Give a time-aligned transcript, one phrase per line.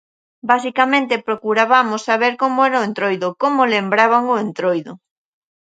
[0.51, 4.93] Basicamente procurabamos saber como era o Entroido, como lembraban o Entroido.